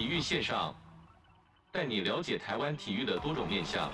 [0.00, 0.74] 体育线上，
[1.70, 3.86] 带你了解台湾体育的多种面向。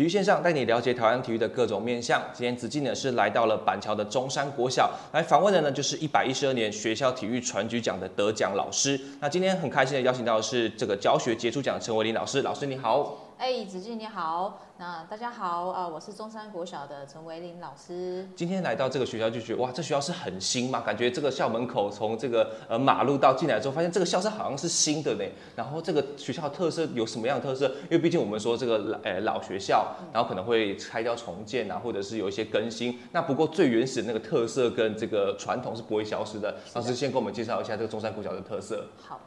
[0.00, 2.22] 体育线上带你了解台湾体育的各种面向。
[2.32, 8.98] 今天子敬呢是来到了板桥的中山国小来访问的呢，就是一百一十二年学校体育传局奖的得奖老师。
[9.20, 13.29] 那今天很开心的邀请到的是这个教学杰出奖陈伟林老师，老师你好。
[13.40, 18.28] 哎，子敬你好，那大家好啊，我是中山国小的陈维林老师。
[18.36, 25.24] 今天来到这个学校就觉得哇，这学校是很新嘛，感觉这个校门口从这个呃马路到进来之后，发现这个校舍好像是新的呢。
[25.56, 27.66] 然后这个学校的特色有什么样的特色？
[27.84, 32.98] 因为毕竟我们说这个老呃老学校，然后可能会拆掉重建啊，或者是有一些更新。
[33.10, 36.54] 那不过最原始的那个特色跟这个传统是不会消失的。
[36.74, 38.84] 老师先给我们介绍一下这个中山国小的特色。
[38.98, 39.18] 好。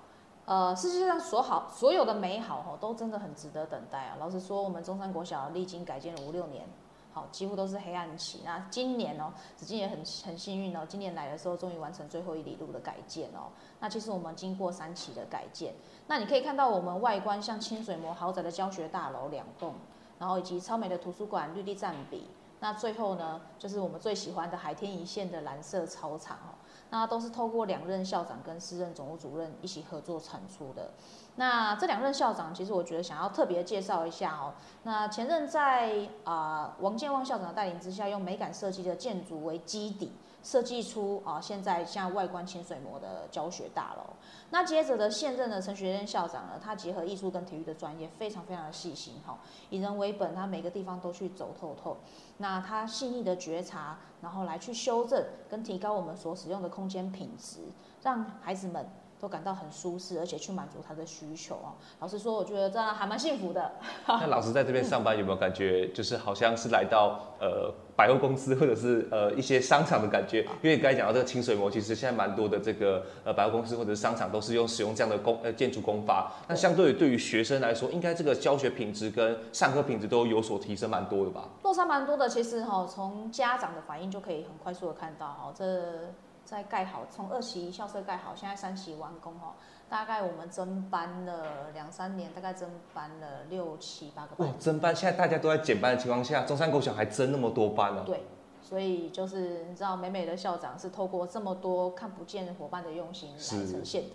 [0.45, 4.17] 呃，世界上所好所有的美好哈，都真的很值得等待啊。
[4.19, 6.67] 老实说，我们中山国小历经改建了五六年，
[7.13, 8.41] 好，几乎都是黑暗期。
[8.43, 13.47] 那今年哦，子晋也很很幸运哦，今年来的时候终于完成最后一里路的改建哦。
[13.79, 15.73] 那其实我们经过三期的改建，
[16.07, 19.73] 那你可以看到我们外观像清水模豪宅的教学大楼两栋，
[20.19, 22.27] 然后以及超美的图书馆绿地占比。
[22.59, 26.51] 那最后呢，就是我们最喜欢的海天一线的蓝色操场哦。
[26.93, 30.91] 那都是透过两任校长跟四任总务主任一起合作产出的。
[31.37, 34.53] 那这两任校长，其实我觉得想要特别介绍一下哦。
[34.83, 40.11] 那前任在啊、王建旺校长的带领之下，用美感设计的建筑为基底。
[40.43, 44.13] 设计出啊，现在像外观清水模的教学大楼。
[44.49, 51.97] 那接着的现任的陈学燕校长呢，他结合艺术跟体育的专业，非常非常的细心哈，以人为本，他每个地方都去走透透。
[52.37, 57.61] 那他细腻的觉察，然后来去修正跟提高我们所使用的空间品质，
[58.03, 58.85] 让孩子们。
[59.23, 61.71] 都感到很舒适，而且去满足他的需求哦。
[62.01, 63.71] 老实说，我觉得这样还蛮幸福的。
[64.05, 70.41] 那老师在这边上班有没有感觉，就是好像是来到呃百货公司或者是呃一些商场的感觉？
[70.61, 76.33] 因为刚才讲到这个清水模，其实现在蛮多的这个呃百货公司或者是商场都是用使用这样的工呃建筑工法。
[76.49, 81.47] 那相对于对于学生来说，应该这个教学品质跟上课品质都有所提升蛮多的吧？
[81.63, 86.11] 落差蛮多的，其实哈，从家长的反应就可以很快速的看到哈，这。
[86.45, 89.53] 在盖好，从二期校舍盖好，现在三期完工哦。
[89.89, 94.47] 大概我们增班了两三年，大概增班了六七八个班。
[94.47, 94.95] 哇，增班！
[94.95, 98.05] 现在大家都在减班的情况下，中山国小还增那么多班呢、啊？
[98.05, 98.23] 对，
[98.61, 104.09] 所以就是你知道，美美的校长是透过这么多看不见伙伴的用心来呈现的。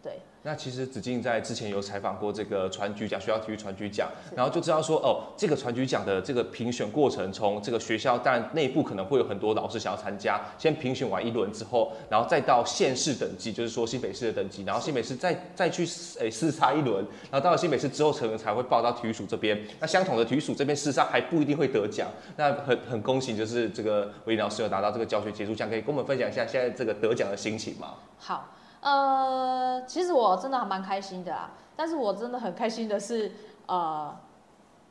[0.00, 15.84] 对，那其实子晋在之前有采访过这个传举奖，学校体育传举奖，然后就知道说哦，这个传举奖的这个评选过程，从这个学校，当然内部可能会有很多老师想要参加，先评选完一轮之后，然后再到县市等级，就是说新北市的等级，然后新北市再再去
[16.20, 19.60] 诶厮杀一轮，然后到了新北市之后，可能才会报到体育署这边。
[19.80, 27.94] 那相同的体育署这边厮杀还不一定会得奖，那很很恭喜，就是这个维霖老师有拿到这个教学杰出奖，可以跟我们分享一下现在这个得奖的心情吗？
[28.16, 28.54] 好。
[28.80, 33.32] 呃，其实我真的还蛮开心的啊，但是我真的很开心的是，
[33.66, 34.16] 呃，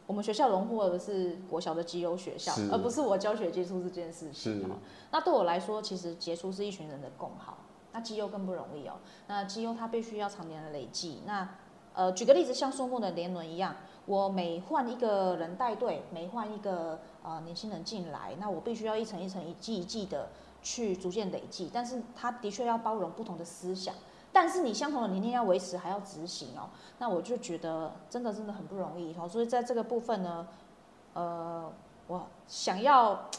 [0.06, 4.34] 我们学校荣获的是国小的绩优学校，而不是我教学杰出这件事情。
[4.34, 4.66] 是。
[5.12, 7.60] 那对我来说，其实杰出是一群人的共好，
[7.94, 8.96] 那绩优更不容易哦。
[9.28, 11.22] 那绩优它必须要常年的累积。
[11.26, 11.48] 那
[11.94, 13.74] 呃，举个例子，像树木的年轮一样，
[14.06, 20.28] 我每换一个人带队，每换一个呃年轻人进来，那我必须要一层一层、一季一季的。
[20.68, 23.96] 去逐渐累积，但是他的确要包容不同的思想，
[24.34, 26.68] 但是你相同的理念要维持还要执行哦，
[27.00, 30.46] 那我就觉得真的真的很不容易哦，所以在这个部分呢，
[31.14, 31.72] 呃，
[32.08, 33.30] 我想要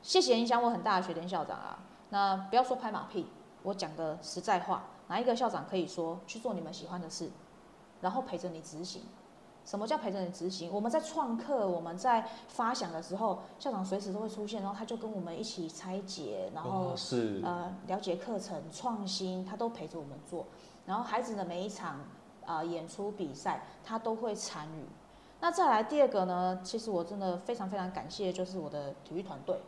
[0.00, 3.26] 谢谢影响我很大的学联校长啊，那不要说拍马屁，
[3.62, 7.30] 我讲的实在话，哪一个校长可以说去做你们喜欢的事，
[8.00, 9.02] 然后陪着你执行？
[9.64, 10.72] 什么叫陪着你执行？
[10.72, 20.46] 我们在创客，我们在发想的时候，校长随时都会出现，然后他就跟我们一起拆解，然后、哦、是呃了解课程创新，他都陪着我们做。
[20.86, 22.00] 然后孩子的每一场
[22.44, 24.84] 啊、呃、演出比赛，他都会参与。
[25.40, 26.60] 那再来第二个呢？
[26.64, 29.60] 其实我真的非常非常感谢，就是我的体育团队。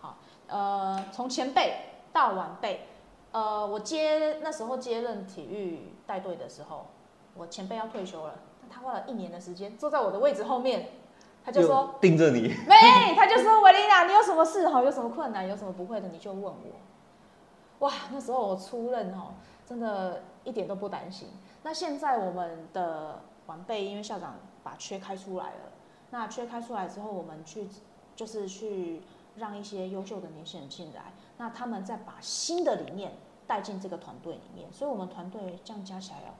[0.00, 2.86] 好，呃，从前辈到晚辈，
[3.32, 6.86] 呃，我接那时候接任体育带队的时候，
[7.34, 8.34] 我前辈要退休了。
[8.72, 10.88] 他花了一年的时间坐在我的位置后面，
[11.44, 16.56] 他就说盯着你，没，他就说维琳娜，你有什么事哈，有什么困难，有什么不会的，你就问我。
[17.80, 19.34] 哇，那时候我出任哦，
[19.66, 21.28] 真的一点都不担心。
[21.64, 25.72] 那现在我们的晚辈，因为校长把缺开出来了，
[26.10, 27.66] 那缺开出来之后，我们去
[28.14, 29.02] 就是去
[29.36, 33.12] 让一些优秀的年轻人进来，那他们再把新的理念
[33.46, 36.34] 带进这个团队里面，所以我们团队这样加起来哦。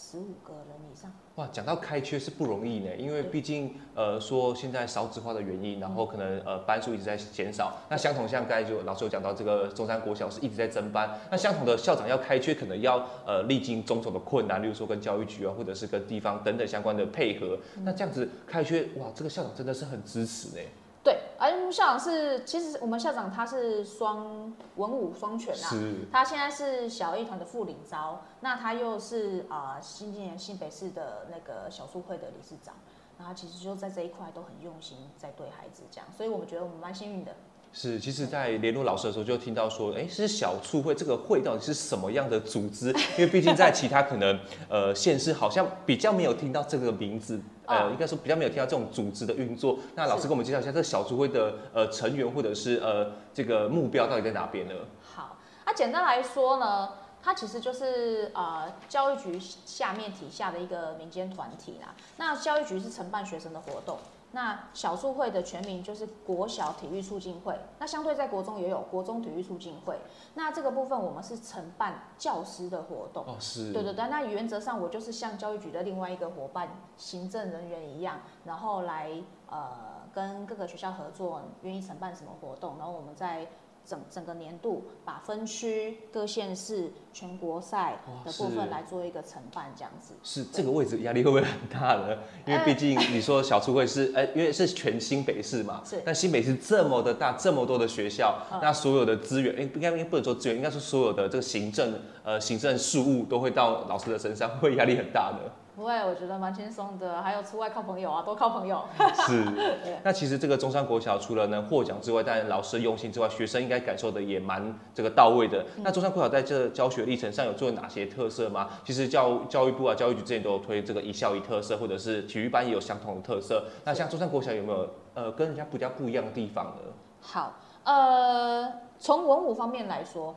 [0.00, 1.12] 十五个人以上。
[1.34, 7.76] 哇，讲到开缺是不容易呢，因为毕竟呃说现在少子化的原因，然后可能呃班数一直在减少。
[7.90, 17.58] 那相同像刚才就老师有讲到这个中山国小是一直在增班，那相同的校长要开缺，可能要呃历经种种的困难，例如说跟教育局啊，或者是跟地方等等相关的配合。
[17.82, 20.62] 那这样子开缺，哇，这个校长真的是很支持呢。
[21.02, 25.70] 对，而校长是，其实我们校长他是双文武双全啊，
[26.12, 32.74] 他现在是小艺团的副领招，那他又是啊、呃、新今年新北市的那个小书会的理事长，
[33.18, 37.34] 然后其实就在这一块都很用心在对孩子这样，所以我们觉得我们蛮幸运的。
[37.70, 42.88] 是，其实，在联络老师的时候，就听到说，哎，是小促会这个会到底是什么样的组织？
[42.88, 49.78] 因为毕竟在其他可能，呃，县市好像比较没有听到这个名字，呃，应该说比较没有听到这种组织的运作。
[49.94, 54.74] 那老师给我们介绍一下，这个小促会的呃成员或者是呃这个目标到底在哪边呢？
[55.14, 56.88] 好，那简单来说呢，
[57.22, 61.94] 它其实就是呃教育局下面底下的一个民间团体啦。
[62.16, 63.98] 那教育局是承办学生的活动。
[64.32, 69.98] 那小数会的全名就是国小体育促进会，那相对在国中也有国中体育促进会。
[70.34, 74.08] 那这个部分我们是承办教师的活动，哦是，对对对。
[74.08, 79.10] 那原则上我就是像教育局的另外一个伙伴，行政人员一样，然后来
[79.48, 83.48] 呃跟各个学校合作，愿意承办什么活动，然后我们在。
[83.88, 90.12] 整整个年度把分区、各县市、全国赛的部分来做一个承办，这样子。
[90.22, 92.18] 是这个位置压力会不会很大呢？
[92.46, 95.80] 因为毕竟你说小初会是哎、欸，因为是全新北市嘛。
[95.82, 96.02] 是。
[96.04, 105.50] 但新北市这么的大，这么多的学校，嗯、那所有的资源，哎、欸，应该应该不能说资源，应该说所有的这个行政呃行政事务都会到老师的身上，会压力很大的。
[105.78, 107.22] 不会，我觉得蛮轻松的。
[107.22, 108.82] 还有出外靠朋友啊，多靠朋友。
[109.28, 109.44] 是。
[110.02, 115.64] 那其实这个中山国小除了能获奖之外，当然老师的用心之外，学生应该感受的也蛮这个到位的。
[115.76, 118.68] 嗯、那中山国小在这教学历程上有做哪些特色吗？
[118.84, 123.66] 其实教教育部啊、教育局之前都有推这个一校一特色，或者是体育班也有相同的特色。
[123.84, 126.92] 那像中山国小有没有呃跟人家比较不一样的地方呢？
[127.20, 127.52] 好，
[127.84, 130.34] 呃，从文武方面来说，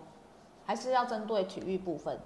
[0.68, 2.20] 还是要针对体育部分。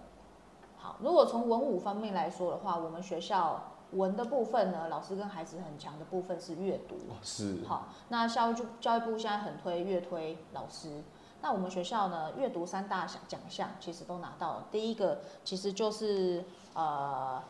[1.01, 6.95] 如果从文武方面来说的话，我们学校文的部分呢，老师跟孩子很强的部分是阅读。
[7.21, 7.63] 是。
[7.67, 11.03] 好，那教育教育部现在很推阅推老师，
[11.41, 14.67] 那我们学校呢，阅读三大奖奖项其实都拿到了。
[14.71, 16.43] 第一个其实就是
[16.73, 17.41] 呃，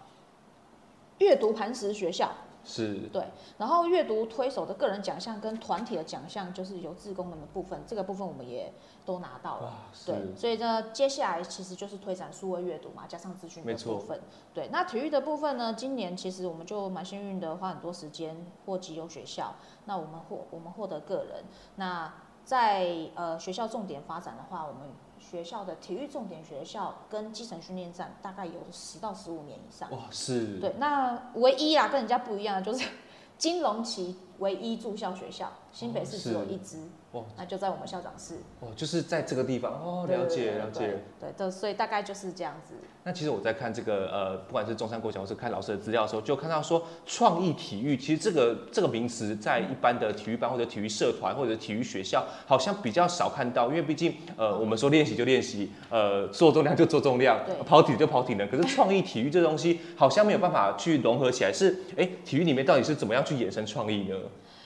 [1.20, 2.30] 阅读磐石学校。
[2.66, 2.96] 是。
[3.14, 3.24] 对，
[3.58, 8.74] 然后阅读推手的个人奖项跟团体的奖项，就是由自工们的部分，这个部分我们也。
[9.06, 9.72] 都拿到了，
[10.04, 14.20] 对，所以呢，接下来其实就是推展数位阅读嘛，加上资讯的部分，
[14.52, 14.68] 对。
[14.70, 18.36] 那体育的部分呢，今年其实我们就蛮幸运的，花很多时间
[18.66, 19.54] 获集优学校，
[19.86, 21.44] 那我们获我们获得个人，
[21.76, 22.12] 那
[22.44, 24.90] 在呃学校重点发展的话，我们
[25.32, 30.74] 学校的体育重点学校跟基层训练站大概有十到十五年以上，哇，是，对。
[30.78, 32.88] 那唯一啊，跟人家不一样的就是
[33.38, 36.78] 金融旗唯一住校学校，新北市只有一支。
[36.78, 36.90] 哦，
[37.38, 38.36] 那就在我们校长室。
[38.60, 42.74] 哦，就是在这个地方哦，了解了解，对对，所以大概就是这样子。
[43.04, 64.16] 那其实我在看这个呃，不管是中山国小或是看老师的资料的时候，就看到说创意体育，其实这个这个名词在一般的体育班或者体育社团或者体育学校好像比较少看到，因为毕竟呃，我们说练习就练习，呃，做重量就做重量，跑体就跑体能，可是创意体育这东西好像没有办法去融合起来，是哎，体育里面到底是怎么样去衍生创意呢？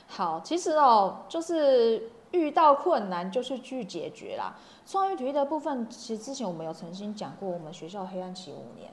[0.10, 2.12] 好，其实哦，就是。
[2.32, 4.56] 遇到困难就是去解决啦。
[4.86, 8.92] 创意体育的部分，其实之前我们有曾经讲过，我们学校黑暗期五年，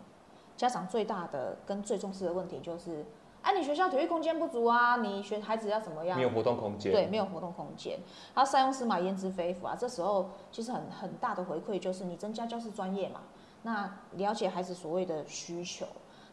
[0.56, 3.04] 家长最大的跟最重视的问题就是，
[3.42, 6.16] 哎、啊，你学校体育空间不足啊，你学孩子要怎么样？
[6.16, 6.90] 没有活动空间。
[6.90, 7.99] 对，没有活动空间。
[8.35, 9.76] 他塞翁失马焉知非福啊。
[9.78, 13.20] 这时候其实很很大的回馈就是，你增加教师专业嘛，
[13.64, 15.87] 那了解孩子所谓的需求。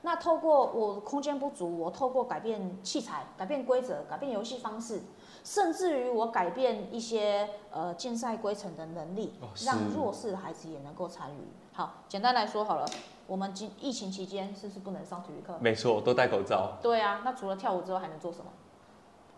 [0.04, 5.02] 那透过我空间不足，我透过改变器材、改变规则、改变游戏方式。
[5.46, 9.34] 甚至于我改变一些呃竞赛规程的能力，
[9.66, 11.40] 让弱势的孩子也能够参与。
[11.74, 12.86] 好，简单来说好了，
[13.28, 15.58] 我们今疫情期间是不是不能上体育课？
[15.60, 16.78] 没错，都戴口罩。
[16.82, 18.46] 对啊，那除了跳舞之外还能做什么？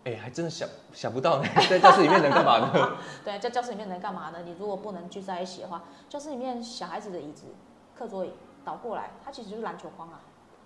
[0.03, 2.97] 哎、欸，还真的想想不到呢， 在教室里面能干嘛呢？
[3.25, 4.43] 对，在教室里面能干嘛呢？
[4.45, 7.47] 你如果不能聚在一起的话，教室里面小孩子的椅子、
[7.97, 8.31] 课桌椅
[8.63, 10.21] 倒过来，它其实就是篮球框啊。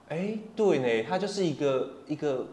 [0.10, 2.46] 哎、欸，对呢，它就是一个一个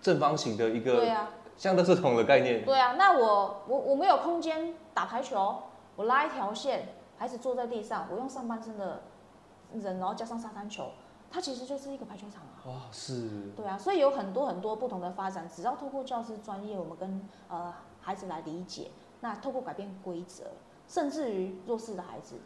[0.00, 0.96] 正方形的一个。
[0.96, 1.30] 对啊。
[1.56, 2.64] 像都是同的概念。
[2.64, 5.56] 对啊，那我我我没有空间打排球，
[5.96, 6.86] 我拉一条线，
[7.18, 9.02] 孩子坐在地上，我用上半身的
[9.74, 10.88] 人，然后加上沙滩球，
[11.32, 12.62] 它其实就是一个排球场啊。
[12.66, 13.50] 哇，是。
[13.56, 20.44] 对啊，所以有很多很多不同的发展，只要透过教师专业，我们跟呃孩子来理解，那透过改变规则，
[20.86, 22.36] 甚至于弱势的孩子，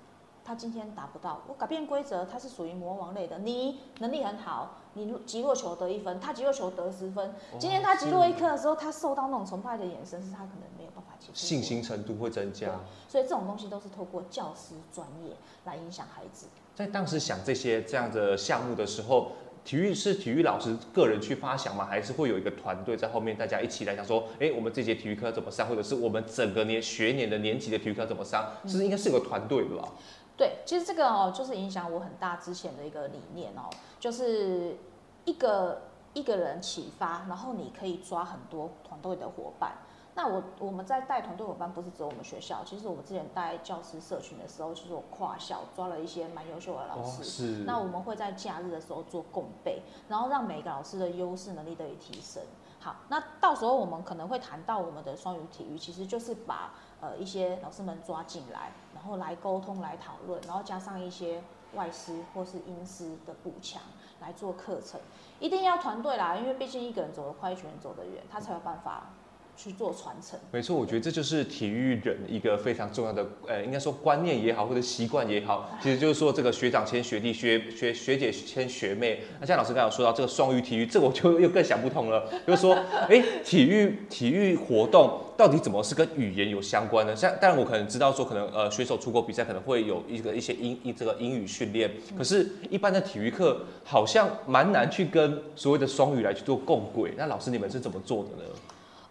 [0.44, 3.38] 他今天达不到，我改变规则，他是属于魔王类的。
[3.38, 7.32] 你能力很好，你击落球得一分，他击落球得十分。
[7.58, 11.46] 今天他击落一颗的时候，他受到那种崇拜的眼神，是他可能没有办法接受。
[11.46, 12.68] 信心程度会增加。
[13.08, 15.32] 所以这种东西都是透过教师专业
[15.64, 16.46] 来影响孩子。
[16.74, 19.32] 在当时想这些这样的项目的时候，
[19.64, 21.84] 体育是体育老师个人去发想吗？
[21.84, 28.44] 还是会有一个团队在后面，大家一起来想说，哎、欸，我们这节体育课怎么上，或者是我们整个年学年的年级的体育课怎么上？
[28.66, 29.88] 是，是应该是有个团队的吧？
[30.36, 33.70] 对，其实这个哦，就是影响我很大之前的一个理念哦，
[34.00, 34.76] 就是
[35.24, 35.82] 一个
[36.14, 39.72] 一个人启发，然后你可以抓很多团队的伙伴。
[40.14, 47.22] 那我我们在带团队伙伴，不是只有我们学校，其实我们之前带教师社群的时候，其实我跨校抓了一些蛮优秀的老师。
[47.22, 47.44] 哦、是。
[47.64, 52.42] 那我们会在假日的时候做共备，然后让每一个老师的优势能力得以提升。
[52.78, 61.42] 好，那到时候我们可能会谈到我们的双语体育，其实就是把呃一些老师们抓进来，然然后来沟通、来讨论，然后加上一些
[61.74, 63.82] 外师或是英师的补强
[64.20, 65.00] 来做课程。
[65.40, 69.10] 一定要团队啦，因为毕竟一个人走得快，一群人走得远，他才有办法。
[69.56, 79.20] 去做传承，没错，我觉得这就是体育人一个非常重要的，呃，应该说观念也好，或者习惯也好，其实就是说这个学长牵学弟，学学学姐牵学妹。
[79.40, 82.74] 那像老师刚刚有说到这个双语体育，这个我就又更想不通了，就是说，
[83.08, 87.14] 哎，体育体育活动到底怎么是跟语言有相关呢？
[87.14, 97.12] 像当然我可能知道说，可能呃选手出国比赛可能会有一个一些英一这个英语训练，可是一般的体育课好像蛮难去跟所谓的双语来去做共轨。
[97.16, 98.50] 那老师你们是怎么做的呢？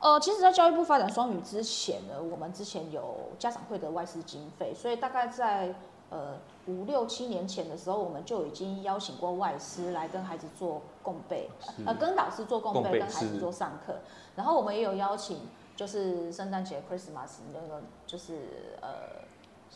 [0.01, 5.75] 呃，其实，在教育部发展双语之前呢，我们之前有家长会的外师经费，所以大概在
[6.10, 11.48] 呃五六七年前的时候，我们就已经邀请过外师来跟孩子做共备，
[11.86, 14.00] 呃，跟老师做共备，跟孩子做上课。
[14.36, 15.41] 然后我们也有邀请，
[15.75, 19.22] 就是圣诞节 Christmas 那个，就是呃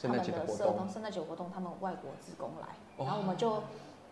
[0.02, 3.62] 他们的社工圣诞节活动，他们外国职工来，然后我们就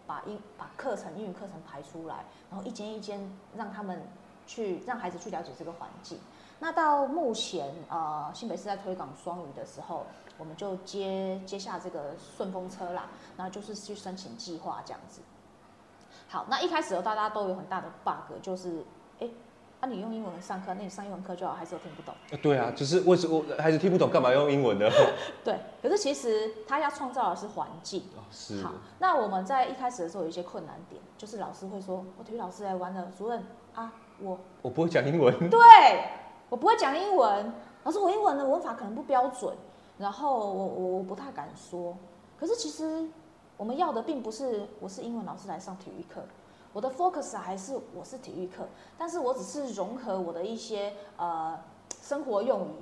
[0.05, 4.00] 把英把课程英语课程排出来，然后一间一间让他们。
[4.46, 6.18] 去让孩子去了解这个环境。
[6.60, 10.06] 那到目前，呃，新北市在推广双语的时候，
[10.38, 15.20] 我们就接接下这个顺风车啦，然后就是去申请计划这样子。
[16.30, 18.80] 好，那一开始大家都有很大的 bug，就是，
[19.20, 19.32] 哎、欸，
[19.82, 22.16] 那、啊、你用英文上课，那你上英文课就好，还是我听不懂？
[22.42, 24.90] 对啊，就是为什么孩子听不懂，干嘛用英文呢？
[25.44, 28.04] 对，可是其实他要创造的是环境。
[28.32, 28.64] 是。
[28.64, 33.44] 好，那我们在一开始的时候有一些困难点，就是老师会说，我体育老师来玩了，主任
[33.76, 33.92] 啊。
[34.24, 35.60] 我我不会讲英文，对，
[36.50, 37.53] 我不会讲英文，
[37.84, 39.53] 老师，我英文的文法可能不标准，
[39.98, 41.96] 然后我我我不太敢说。
[42.39, 43.06] 可是其实
[43.58, 46.22] 我们要的并不是我是英文老师来上体育课，
[46.72, 48.65] 我的 focus 还是我是体育课，
[48.98, 51.60] 但是我只是融合我的一些呃
[52.01, 52.75] 生活用语、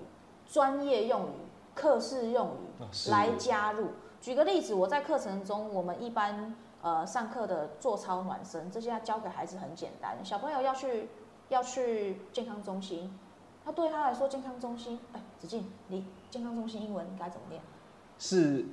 [0.45, 1.33] 专业用语、
[1.73, 3.87] 课室用语来加入。
[4.19, 11.09] 举个例子，我在课程中，我们一般呃上课的做操暖身这些要教给孩子很简单，小朋友要去。
[11.51, 13.13] 要去健康中心，
[13.65, 17.61] 那对他来说，健康中心，哎、欸，子敬，你健康中心英文应该怎么念？
[18.17, 18.65] 是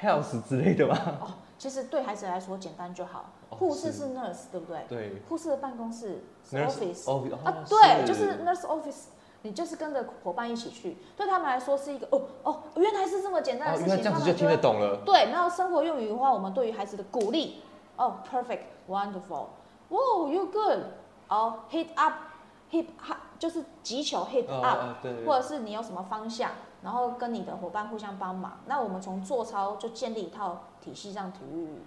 [0.00, 1.18] health 之类的吧？
[1.20, 3.26] 哦，其实对孩子来说简单就好。
[3.50, 4.84] 护、哦、士是 nurse，对不对？
[4.88, 5.22] 对。
[5.28, 7.10] 护士的办公室是 office。
[7.10, 9.06] 哦，啊，对，就是 nurse office。
[9.44, 13.86] 你就是跟着伙伴一起去，对他们来说是一个哦哦，原来是这么简单的事情。
[13.86, 15.02] 哦、原来这样子就听得懂了。
[15.04, 17.60] 对，然后生活用语的话，我们对于孩子的鼓励，
[17.96, 19.46] 哦，perfect，wonderful，
[19.88, 20.84] 哇，you good。
[21.28, 26.50] 哦、oh，hit up，hit up 就是击球，hit up，、oh, 对或者是你有什么方向，
[26.82, 28.60] 然后跟你的伙伴互相帮忙。
[28.66, 31.82] 那我们从做操就建立一套体系，让体育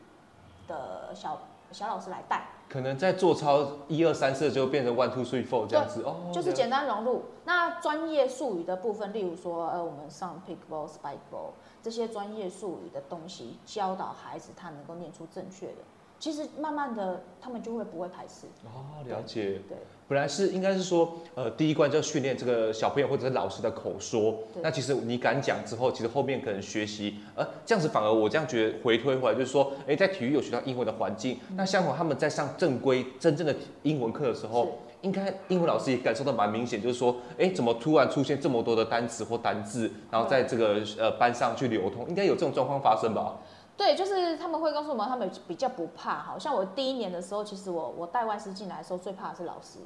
[0.68, 1.39] 的小
[1.72, 2.48] 小老师来带。
[2.68, 7.24] 可能在做操一二三四就变成 one two three four 这样子哦，就是简单融入。
[7.46, 11.51] 那专业术语的部分，例如说，呃，我们上 pickleball、spikeball
[11.84, 15.84] 这些专业术语的东西，教导孩子他能够念出正确的。
[16.19, 19.60] 其实慢慢的，他们就会不会排斥哦，了解。
[19.67, 24.39] 对，本来是应该是说，呃，第一关就要训练这个小朋友或者是老师的口说。
[24.62, 33.53] 那其实你敢讲之后，其实后面可能学习，呃，这样子反而我这样觉得回推回来就是说，哎，在体育有学到英文的环境，嗯、那相反他们在上正规真正的
[33.84, 43.38] 英文课的时候，应该英文老师也感受到蛮明显，就是说，哎，怎么突然出现这么多的单词或单字，然后在这个呃班上去流通，应该有这种状况发生吧？
[43.77, 46.20] 对，就是他们会告诉我们，他们比较不怕。
[46.20, 49.79] 好像我第一年的时候，其实我我带外师进来的时候，最怕的是老师。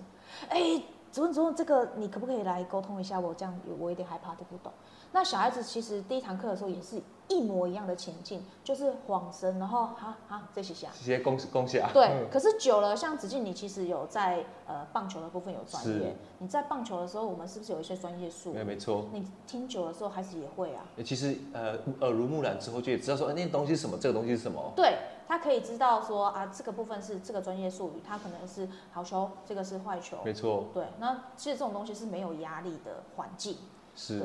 [0.47, 0.81] 哎，
[1.11, 3.19] 主任主任，这个你可不可以来沟通一下？
[3.19, 4.71] 我这样我有点害怕，听不懂。
[5.11, 11.89] 那小孩子其实第一堂课的时候也是一模一样的情境，就是晃神，然后哈哈这些下，这些恭恭喜啊。
[11.93, 18.63] 对，嗯、可是久了，像子敬，你其实有在呃棒球的部分有专业，你在棒球的时候，我们是不是有一些专业术语？
[18.63, 19.05] 没错。
[19.13, 20.83] 你听久了之后，还是也会啊。
[21.05, 24.73] 其实呃耳濡目染之后，就也知道说，哎，那东西是什么，这个东西是什么。
[24.75, 30.17] 对，他可以知道说啊，这个部分是这个专业术语，他可能是好球，这个是坏球。
[30.25, 30.65] 没错。
[30.73, 33.55] 对，那其实这种东西是没有压力的环境。
[33.95, 34.23] 是。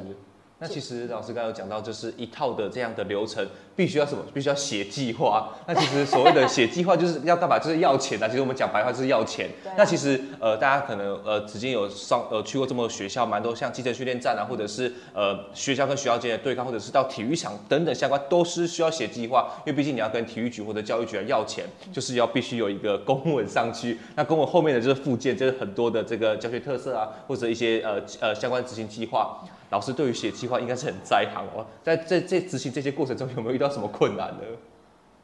[0.60, 3.44] 那其实老师刚刚有讲到，就是一套的这样的流程，
[3.74, 4.24] 必须要什么？
[4.32, 5.52] 必须要写计划。
[5.66, 7.58] 那其实所谓的写计划，就是要干嘛？
[7.58, 8.28] 就是要钱啊。
[8.28, 9.50] 其实我们讲白话就是要钱。
[9.66, 19.52] 啊、那其实呃，大家可能呃，曾经有上呃去过这么多学校，蛮多像基层训练站啊，或者是呃学校跟学校间的对抗，或者是到体育场等等相关，都是需要写计划。
[19.66, 23.98] 因为毕竟你要跟体育局或者教育局来要钱，就是要必须有一个公文上去。
[24.14, 29.44] 那公文后面的就是附件，就是很多的这个教学特色啊，或者一些呃呃相关执行计划。
[29.74, 34.44] 老师对于写计划应该是很在行哦，在这这执行这些过程中有没有遇到什么困难呢？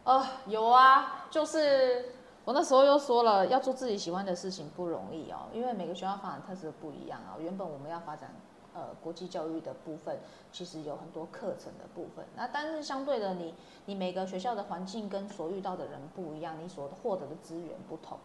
[0.02, 2.06] 呃，有啊，就是
[2.44, 7.38] 我那时候又说了，要做自己喜欢的事情不容易哦，因为每个学校发展特色不一样啊。
[7.38, 8.34] 原本我们要发展
[8.74, 10.18] 呃国际教育的部分，
[10.50, 13.54] 其实有很多课程的部分，那但是相对的你，你
[13.86, 18.18] 你每个学校的环境跟所遇到的人不一样，你所获得的资源不同。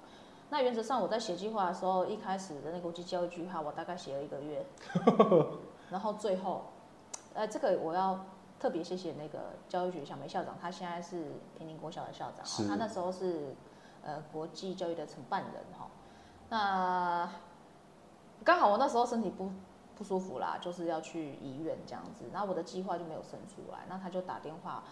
[0.50, 4.66] 那原则上我在写计划的时候，一开始的那个国际教育计划，我大概写了一个月。
[5.90, 6.66] 然后最后，
[7.34, 8.26] 呃，这个我要
[8.60, 13.56] 特别谢谢那个教育局小梅校长，他现在是平林国小的校长，是他那时候是
[14.04, 15.88] 呃国际教育的承办人哈。
[16.50, 17.30] 那
[18.44, 19.52] 刚好我那时候身体不
[19.96, 24.84] 不舒服啦，就是要去医院这样子，然后我的计划就没有生出来，那他就打电话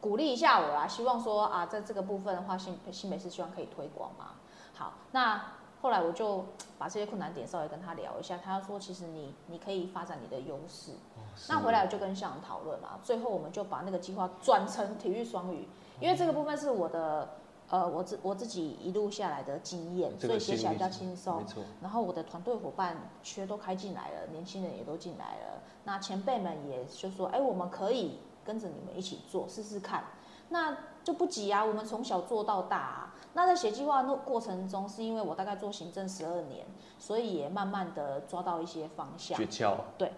[0.00, 4.32] 鼓励一下我啦，希望说啊，在这个部分的话，新新北市希望可以推广嘛。
[4.74, 5.42] 好，那。
[5.80, 6.44] 后来我就
[6.76, 10.92] 把这些困难点稍微跟他聊一下，他说其实你你可以发展你的优势。
[11.16, 15.68] 哦、那回来我就跟校长讨论嘛，最后我们就把那个计划转成体育双语，
[16.00, 17.28] 因为这个部分是我的
[17.70, 21.36] 呃我自我自己一路下来的经验，所以写起来比较轻松。
[21.36, 21.62] 没错。
[21.80, 30.02] 然后我的团队伙伴缺都开进来了，年轻人也都进来了，那前辈们也就说，哎，我们可以跟着你们一起做试试看，
[30.48, 33.14] 那就不急啊，我们从小做到大啊。
[33.38, 36.66] 那在写计划的过程中，是因为我大概做行政十二年，
[36.98, 39.38] 所以也慢慢的抓到一些方向。
[39.38, 39.76] 诀窍。
[39.96, 40.12] 对。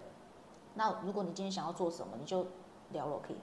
[0.73, 2.47] 那如果你今天想要做什么，你就
[2.93, 3.37] 聊了可以。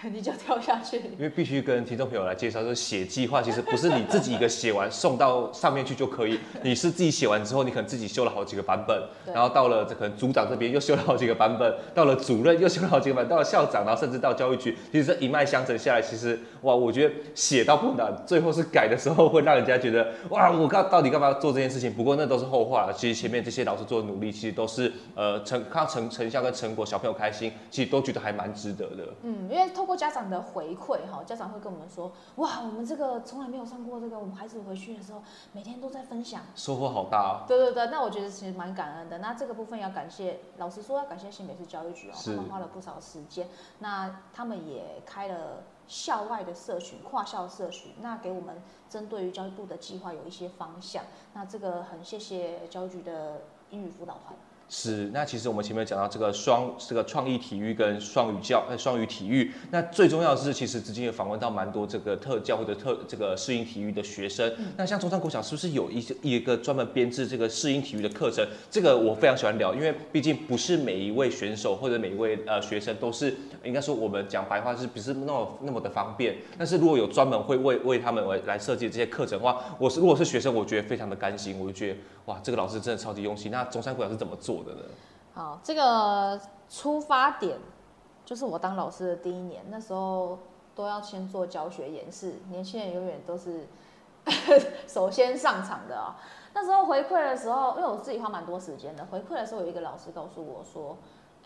[0.12, 21.92] 你就跳下去，因为必须跟听众朋友来介绍，说写计划其实不是你自己一个写完送到上面去就可以， 你是自己写完之后，你可能自己修了好几个版本，然后到了这可能组长这边又修了好几个版本，到了主任又修了好几个版本，到了校长，然后甚至到教育局，其实这一脉相承下来，其实哇，我觉得写到不难，最后是改的时候会让人家觉得哇，我干，到底干嘛要做这件事情？
[21.92, 29.04] 不过那都是后话了，其实前面这些老师做的努力，其实都是呃成看到成成效跟成果，小朋友开心，其实都觉得还蛮值得的。
[29.24, 35.22] 嗯，因为透过家长的回馈哈，家长会跟我们说，哇，我们这个从来没有上过这个，我们孩子回去的时候
[35.52, 37.48] 每天都在分享，收获好大啊。
[37.48, 39.16] 对对对，那我觉得其实蛮感恩的。
[39.16, 43.48] 那这个部分要感谢，老实说要感谢新北市教育局哦，他们花了不少时间，
[43.78, 51.02] 那他们也开了校外的社群，跨校社群，那给我们针对于教育部的计划有一些方向。
[51.32, 54.36] 那这个很谢谢教育局的英语辅导团。
[54.70, 64.46] 是，那其实我们前面讲到这个双这个创意体育跟双语教呃双语体育，那最重要的是，其实之前也访问到蛮多这个特教或者特这个适应体育的学生。
[64.58, 68.46] 嗯、那像中山国小是不是有一些一个专门编制这个适应体育的课程？
[68.70, 76.36] 这个我非常喜欢聊，因为毕竟不是每一位选手或者每一位呃学生都是应该说我们讲白话是不是那么那么的方便。
[76.58, 83.50] 但是如果有专门会为为他们来来设计这些课程的话，我是如果是学生，我觉得非常的甘心，我就觉得哇，这个老师真的超级用心。
[83.50, 84.57] 那中山国小是怎么做？
[85.34, 87.58] 好，这个出发点
[88.24, 90.38] 就是我当老师的第一年，那时候
[90.74, 93.66] 都要先做教学演示，年轻人永远都是
[94.86, 96.16] 首先上场的啊。
[96.54, 100.96] 那时候回馈的时候，因为我自己花蛮多时间的，回馈的时候有一个老师告诉我说：“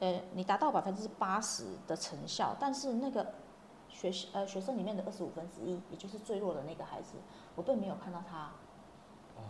[0.00, 3.26] 诶，你达到百分之八十的成效，但是那个
[3.90, 7.16] 学呃学生里面的二十五分之一，也就是最弱的那个孩子，
[7.56, 8.50] 我并没有看到他。”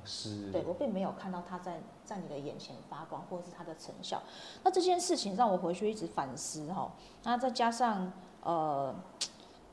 [0.04, 4.20] 是，对，我并没有看到他在在你的眼前发光，或者是他的成效。
[4.64, 6.90] 那这件事情让我回去一直反思哈。
[7.22, 8.94] 那再加上呃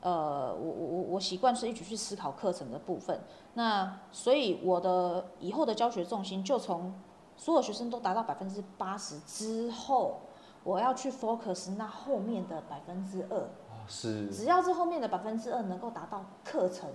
[0.00, 3.20] 呃，我我我我习惯是一直去思考课程的部分。
[3.54, 6.94] 那所以我的以后的教学重心就从
[7.36, 10.20] 所有学生都达到百分之八十之后，
[10.62, 13.48] 我要去 focus 那后面的百分之二。
[13.88, 16.88] 是，只要这后面的百分之二能够达到课程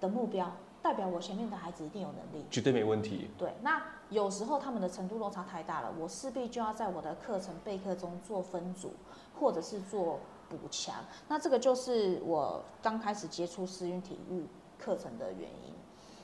[0.00, 0.50] 的目标。
[0.82, 3.30] 代表我前面的孩子一定有能力，绝对没问题。
[3.36, 8.92] 对，那有时候他们的程度落差太大了，我势必就要在我的课程备课中做分组，
[9.38, 10.94] 或者是做补强。
[11.28, 14.46] 那这个就是我刚开始接触私运体育
[14.78, 15.74] 课程的原因。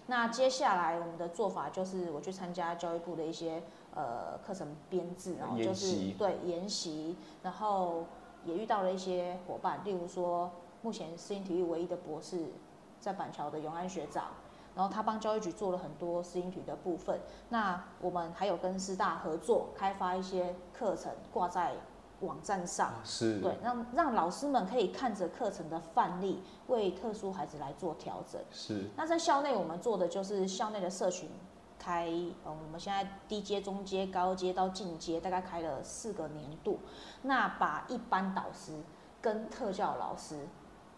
[0.09, 8.05] 那接下来我们的做法就是，我去参加教育部的一些呃课程编制，然后就是对研习，然后
[8.45, 10.51] 也遇到了一些伙伴，例如说
[10.83, 12.47] 目前私运体育唯一的博士
[13.07, 14.25] 在板桥的永安学长，
[14.75, 17.21] 然后他帮教育局做了很多私营体育的部分。
[17.51, 21.77] 那我们还有跟师大合作开发一些课程挂在
[22.23, 28.41] 网站上，是对，让让老师们可以看着课程的范例，为特殊孩子来做调整。
[28.51, 28.91] 是。
[28.97, 31.31] 那在校内，我们做的就是校内的社群
[31.79, 32.09] 开，
[32.45, 36.81] 嗯，我们现在低阶、中阶、高阶到进阶，大概开了四个年度。
[37.23, 38.83] 那把一般导师
[39.21, 40.49] 跟特教老师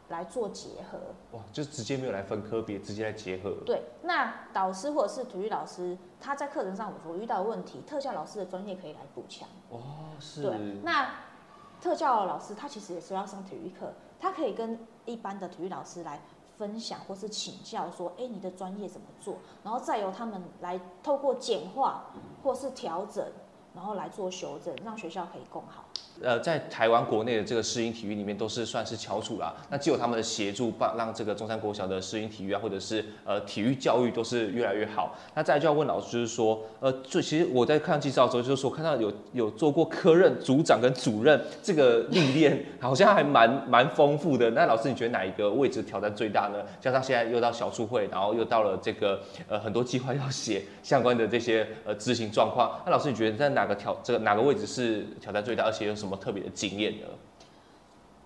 [0.09, 0.99] 来做结合。
[1.33, 3.55] 哇，就直接没有来分科别，直接来结合。
[3.65, 9.49] 对，那导师或者是体育老师，他在课程上我遇到的问题，特教老师的专业可以来补强。
[9.71, 9.81] 哦，
[10.19, 10.43] 是。
[10.43, 11.11] 对，那
[11.81, 16.21] 特教老师他其实也是要上体育课，他可以跟一般的体育老师来
[16.57, 19.37] 分享或是请教，说，哎，你的专业怎么做？
[19.63, 22.07] 然后再由他们来透过简化
[22.43, 23.25] 或是调整，
[23.75, 25.85] 然后来做修正，让学校可以更好。
[26.23, 29.55] 呃，在台湾国内的这个世运体育里面，都是算是翘楚啦。
[29.71, 35.17] 那既有他们的协助，帮让这个中山国小的世运体育啊，或者是呃体育教育都是越来越好。
[35.35, 44.51] 那再来就要问老师，就是说，呃，就其实我在看介绍的时候，就是说看到有有做过科任组长跟主任这个历练，好像还蛮蛮丰富的。
[44.51, 46.65] 那老师，你觉得哪一个位置挑战最大呢？
[46.81, 52.81] 加上现在又到小处会，然后又到了这个呃很多计划要写相关的这些呃执行状况。
[52.85, 56.08] 那老师，你觉得在哪个挑这个哪个位置是挑战最大，而且有什么？
[56.09, 57.07] 什么特别的经验呢？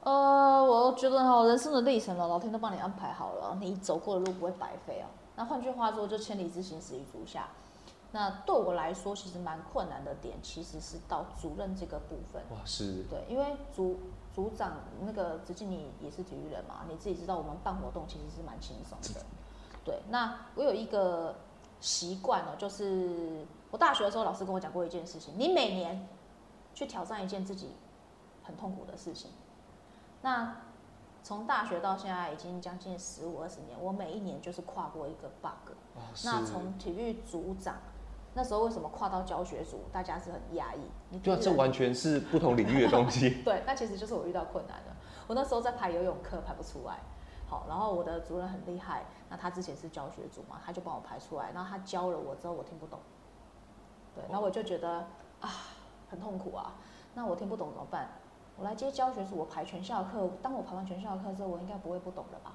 [0.04, 5.10] 呃，我觉得哈，人生的历程了，老天都帮你安排好了，你走过的路不会白费啊。
[5.34, 7.48] 那换句话说，就千里之行，始于足下。
[8.12, 12.40] 那对我来说，其实蛮困难的点，其实是到主任这个部分。
[12.50, 13.02] 哇，是。
[13.10, 13.98] 对，因为组
[14.32, 19.20] 组长那个子敬，你也是体育人嘛，你自己知道，我们办活动其实是蛮轻松的。
[19.84, 21.34] 对，那我有一个
[21.80, 26.08] 习惯呢，就是我大学的时候，老师跟我讲过一件事情，你每年。
[26.74, 27.72] 去挑战一件自己
[28.42, 29.30] 很痛苦的事情。
[30.22, 30.56] 那
[31.24, 35.72] 从大学到现在已经将近十五二十年，我每一年就是跨过一个 bug。
[35.94, 37.76] 哦，那从体育组长
[38.34, 41.18] 那时候为什么跨到教学组，大家是很压抑？
[41.18, 43.42] 对啊，这完全是不同领域的东西。
[43.44, 44.96] 对，那其实就是我遇到困难了。
[45.28, 46.98] 我那时候在排游泳课排不出来，
[47.46, 52.98] 好，然后我的主任很厉害，那他之前是教学组嘛，他就帮我排出来，然后他教了我之后我听不懂，
[54.14, 55.06] 对，然后我就觉得
[55.40, 55.50] 啊。
[56.12, 56.74] 很痛苦啊，
[57.14, 58.06] 那我听不懂怎么办？
[58.58, 60.28] 我来接教学组，我排全校课。
[60.42, 62.52] 当我排完全校课之后，我应该不会不懂了吧？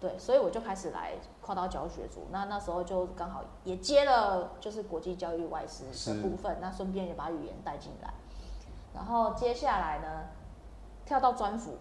[0.00, 1.12] 对，所以我就开始来
[1.42, 2.28] 跨到教学组。
[2.32, 6.56] 那那时候就刚好也接了，就是国际教育外师的部分。
[6.62, 8.14] 那顺便也把语言带进来。
[8.94, 10.28] 然后接下来呢，
[11.04, 11.76] 跳到专辅，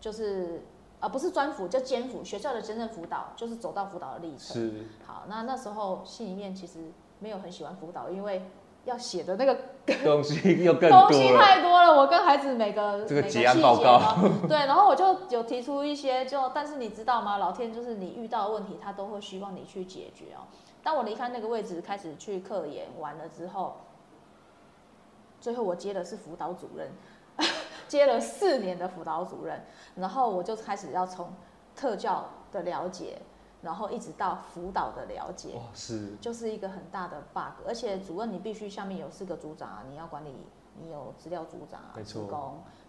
[0.00, 0.62] 就是
[1.00, 4.56] 呃不是专辅，叫兼辅，学校的兼任辅导，就是走到辅导的历程。
[4.56, 4.86] 是。
[5.06, 8.50] 好，那那时候心里面其实没有很喜欢辅导，因为。
[8.84, 9.56] 要写的那个
[10.04, 14.16] 东西又更多东西太多了，我跟孩子每个这个结案报告，
[14.48, 17.38] 对，然后我就有提出一些，就但是你知道吗？
[17.38, 20.48] 老天就是你遇到的问题，他都会希望你去解决哦。
[20.82, 23.76] 当我离开那个位置，开始去科研完了之后，
[25.40, 26.90] 最后我接的是辅导主任，
[27.86, 29.62] 接了四年的辅导主任，
[29.96, 31.32] 然后我就开始要从
[31.76, 33.18] 特教的了解。
[33.62, 40.34] 然后一直到辅导的了解，哇，是，就是一个很大的 bug，而且主任你必须下面有四个组长啊，你要管理，
[40.80, 42.26] 你有资料组长啊，没错，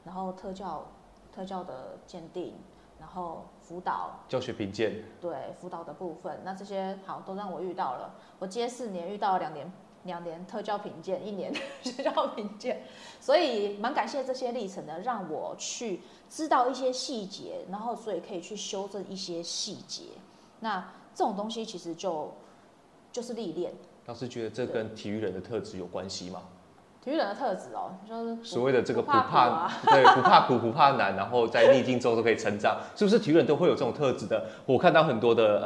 [0.05, 0.86] 然后特教，
[1.34, 2.53] 特教的鉴定，
[2.97, 9.69] 然后辅导，教学评鉴，对，辅导的部分，那这些好都让我遇到了，我接四年遇到了两年，
[10.03, 11.53] 两年特教评鉴，一年
[11.84, 12.81] 学校评鉴，
[13.19, 20.03] 所以蛮感谢这些历程的，让我去知道一些细节，然后所以可以去修正一些细节。
[20.62, 22.34] 那这种东西其实就
[23.12, 23.74] 就是历练。
[24.06, 26.41] 老师觉得这跟体育人的特质有关系吗？
[27.04, 34.45] 体育人的特质哦，就是所谓的这个不怕，不怕苦啊、对，不怕苦不怕难，然后在逆境中都可以成长，是不是体育人都会有这种特质的？
[34.67, 35.60] 我看到很多的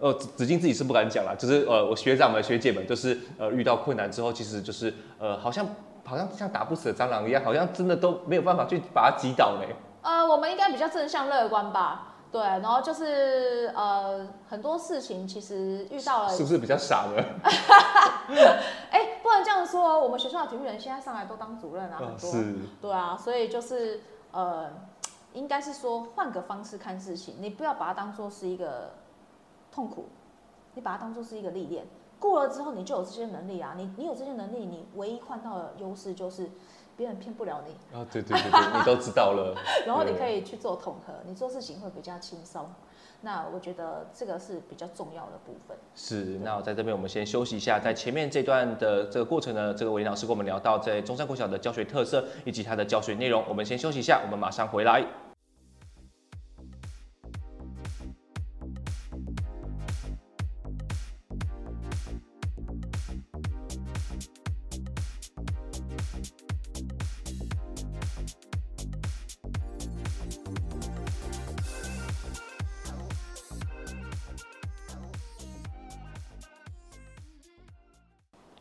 [0.00, 5.66] 呃呃，子敬自己是不敢讲啦，就是呃我学长们学姐们就是呃遇到困难之后，其实就是呃好像
[6.04, 9.66] 好像像打不死的蟑螂一样，好像真的都没有办法去把它击倒呢。
[10.02, 12.11] 呃，我们应该比较正向乐观吧。
[12.32, 17.22] 对，然后就是呃，很多事情其实遇到了，是不是比较傻的？
[18.90, 24.70] 哎，不能这样说，我们学校的体育人现在上来都当主任啊，很多，是，对啊，所以就是呃，
[25.34, 28.94] 应该是说换个方式看事情，你不要把它当做是一个
[29.70, 30.06] 痛苦，
[30.72, 31.84] 你把它当做是一个历练，
[32.18, 36.50] 过了之后你就有这些能力啊，你你有这些能力，你唯一换到的优势就是
[36.96, 37.96] 别人骗不了你。
[37.96, 39.54] 啊，对对对对，你都知道了。
[39.86, 42.68] 然后你可以去做统合，你做事情会比较轻松。
[43.24, 45.76] 那我觉得这个是比较重要的部分。
[45.94, 55.04] 是，那我在这边我们先休息一下，在前面这段的这个过程呢，这个韦林老师跟我们聊到在中山国小的教学特色以及它的教学内容，我们先休息一下，我们马上回来。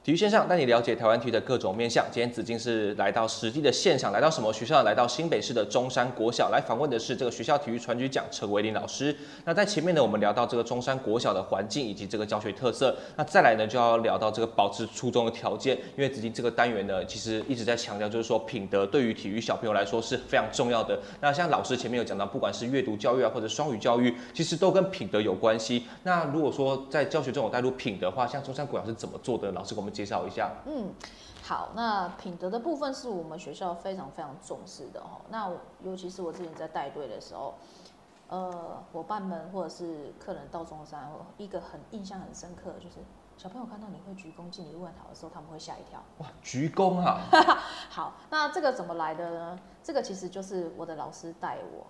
[0.03, 2.03] 体育线上带你了解台湾体育的各种面向。
[2.11, 4.81] 今天子敬是来到实际的现场，来到什么学校？
[4.81, 9.15] 来到新北市的中山国小，来访问的是这个学校体育传局长陈韦伶老师。
[9.45, 12.97] 那在前面呢，我们聊到这个中山国小的环境以及这个教学特色。
[13.15, 15.77] 那再来呢，就要聊到这个保持初中的条件。
[15.95, 20.99] 因为子敬这个单元呢，其实一直在强调，就是说品德对于体育小朋友来说是非常重要的。
[21.19, 25.85] 那像老师前面有讲到，不管是阅读教育啊，或者双语教育，其实都跟品德有关系。
[26.01, 29.51] 那如果说在教学中有带入品德的话，像中山国小是怎么做的？
[29.51, 30.51] 老师给我们介绍一下。
[30.65, 30.93] 嗯，
[31.43, 35.21] 好，那品德的部分是我们学校非常非常重视的哦。
[35.29, 35.51] 那
[35.83, 37.55] 尤其是我之前在带队的时候，
[38.27, 42.97] 呃，伙伴们或者是客人到中山，一个很印象很深刻的就是
[43.37, 46.01] 小朋友看到你会鞠躬敬礼问好的时候，他们会吓一跳。
[46.19, 47.19] 哇，鞠躬啊！
[47.89, 49.59] 好，那这个怎么来的呢？
[49.83, 51.87] 这个其实就是我的老师带我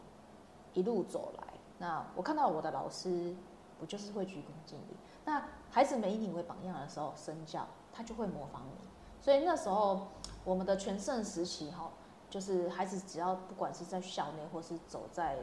[0.73, 1.47] 一路走来。
[1.77, 3.35] 那我看到我的老师
[3.79, 4.95] 不就是会鞠躬敬礼？
[5.25, 7.67] 那孩子们以你为榜样的时候，身教。
[7.93, 8.87] 他就会模仿你，
[9.21, 10.07] 所以那时候
[10.43, 11.91] 我们的全盛时期哈，
[12.29, 15.37] 就是孩子只要不管是在校内或是走在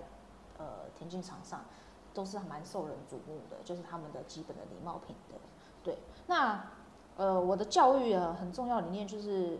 [0.58, 1.64] 呃田径场上，
[2.14, 5.36] 都是蛮受人瞩目的，就是他们的基本的礼貌品德。
[5.82, 6.64] 对，那
[7.16, 9.58] 呃我的教育啊很重要理念就是，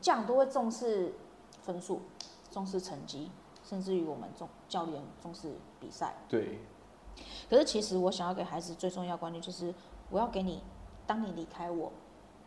[0.00, 1.14] 这样都会重视
[1.62, 2.00] 分数，
[2.50, 3.30] 重视成绩，
[3.64, 6.14] 甚至于我们重教练重视比赛。
[6.28, 6.60] 对。
[7.48, 9.72] 可是其实我想要给孩子最重要观念就是，
[10.10, 10.62] 我要给你，
[11.06, 11.92] 当你离开我。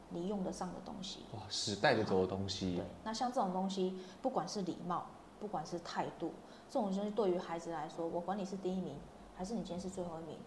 [0.10, 2.76] 你用得上的东西，哇，时代的走的东西。
[2.76, 5.06] 对，那像这种东西，不管是礼貌，
[5.40, 6.32] 不管是态度，
[6.70, 8.98] 这种东西对于孩子来说，我管你是第一名，
[9.36, 10.38] 还是你今天是最后一名，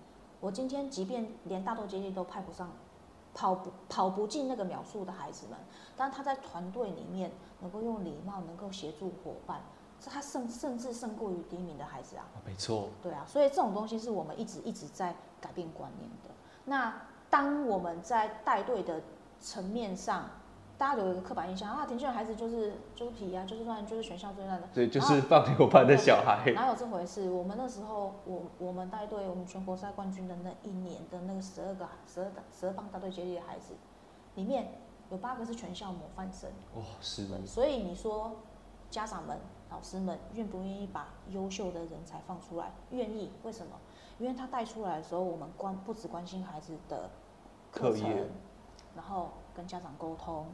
[0.40, 2.70] 我今天即便连大头接力都派不上，
[3.35, 5.59] 跑不跑不进那个秒数的孩子们，
[5.96, 9.61] 但他在团队里面能够用礼貌，能够协助伙伴，
[10.01, 12.25] 是他胜甚至胜过于第一名的孩子啊。
[12.46, 12.88] 没错。
[13.03, 16.31] 对啊，所以这种东西是我们一直一直在改变观念的。
[16.64, 16.94] 那
[17.29, 19.01] 当我们在带队的
[19.40, 20.29] 层面上，
[20.76, 24.68] 大家有一个刻板印象啊，田径的孩子就是就是皮啊，就是乱，就是全校最烂的。
[24.72, 26.53] 对，就是放牛班的小孩。
[26.53, 27.29] 哪有这回事？
[27.31, 33.74] 我们那时候，我我们带队，我们全国赛冠军的那一年的那个十二个十二十二棒大队接力的孩子，
[34.35, 34.72] 里面
[35.11, 36.50] 有八个是全校模范生。
[36.76, 37.26] 哇，是。
[37.26, 38.37] 的，所以你说
[38.90, 39.38] 家长们、
[39.70, 42.72] 老师们愿不愿意把优秀的人才放出来？
[42.90, 43.33] 愿意。
[43.42, 43.72] 为什么？
[44.18, 47.09] 因为他带出来的时候，我们关不只关心孩子的
[47.72, 48.29] 课程。
[48.94, 50.46] 然后跟家长沟通，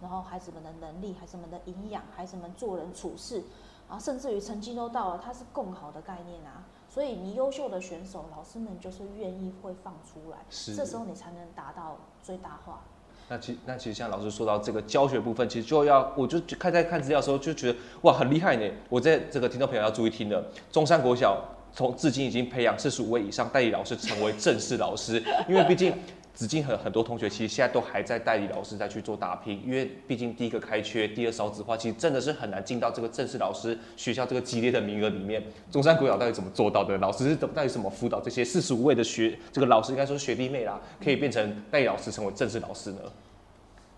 [0.00, 3.42] 然后孩子们的能力、孩子们的营养、孩子们做人处事，
[3.88, 6.64] 然后甚至于成绩都到了，它是共好的概念啊。
[6.88, 12.82] 所以你优秀的选手，老师们就是愿意会放出来，是这时候你才能达到最大化。
[13.28, 18.70] 那其那其实像老师说到这个教学部分，其实就要我就看在看资料的时候就觉得哇很厉害呢。
[18.88, 25.94] 我在这个听众朋友要注意听的，中山国小从至今已经培养四十五位以上代理老师成为正式老师，因为毕竟。
[26.38, 35.42] 子敬和很多同学其实现在都还在代理老师在去做打拼，因为毕竟第一个开缺，第二少子化，其实真的是很难进到这个正式老师学校这个激烈的名额里面。
[35.68, 36.96] 中山国小到底怎么做到的？
[36.98, 43.00] 老师是怎到底怎么辅导这些四十五位的学这个老师，应该说学弟妹啦，可以变成代理老师，成为正式老师呢？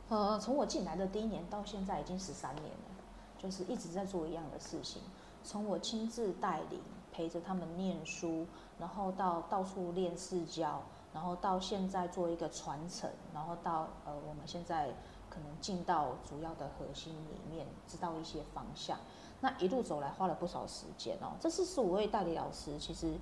[0.09, 2.96] 呃，从我进来的第一年到现在已经十三年了，
[3.38, 5.03] 就是一直在做一样的事情。
[5.44, 6.81] 从我亲自带领
[7.12, 8.46] 陪着他们念书，
[8.79, 10.83] 然后到到处练试教。
[11.12, 14.88] 然后到现在做一个传承，然后到呃我们现在
[15.29, 18.99] 可能进到主要的核心里面，知道一些方向。
[19.40, 21.33] 那一路走来花了不少时间哦。
[21.40, 23.14] 这四十五位代理老师，其实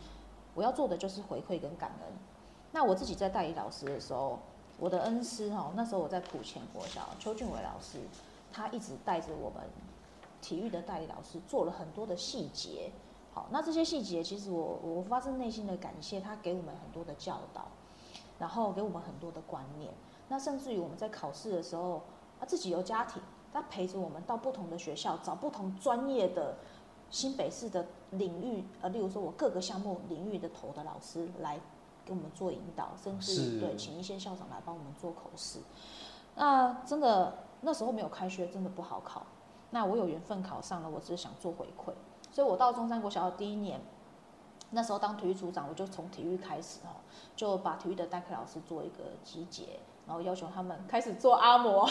[0.54, 2.12] 我要做的就是回馈跟感恩。
[2.72, 4.38] 那我自己在代理老师的时候，
[4.78, 8.00] 我的恩师哦，那时候我在埔前国小，邱俊伟老师，
[8.52, 9.62] 他一直带着我们
[10.42, 12.90] 体育的代理老师做了很多的细节。
[13.32, 17.68] 好，那这些细节其实我我发自内心的感谢他给我们很多的教导。
[18.38, 19.92] 然后给我们很多的观念，
[20.28, 22.02] 那甚至于我们在考试的时候，
[22.38, 23.20] 他自己有家庭，
[23.52, 26.56] 他陪着我们到不同的学校，找不同专业的
[27.10, 31.58] 新北市的领域，呃，例如说我各个项目领域的头的老师来
[32.04, 35.58] 给我们做引导，甚至对请一些校长来帮我们做口试。
[36.36, 39.26] 那真的那时候没有开学，真的不好考。
[39.70, 41.92] 那我有缘分考上了，我只是想做回馈，
[42.30, 43.80] 所以我到中山国小的第一年，
[44.70, 47.00] 那时候当体育组长，我就从体育开始哦，
[47.36, 49.80] 就把体育的代课老师做一个集结。
[50.06, 51.86] 然后要求他们开始做阿摩，